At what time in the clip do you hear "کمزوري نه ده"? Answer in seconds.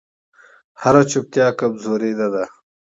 1.59-2.43